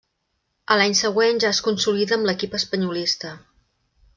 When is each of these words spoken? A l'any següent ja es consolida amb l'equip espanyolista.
A 0.75 0.77
l'any 0.81 0.95
següent 0.99 1.41
ja 1.45 1.51
es 1.57 1.61
consolida 1.67 2.17
amb 2.17 2.31
l'equip 2.31 2.57
espanyolista. 2.61 3.37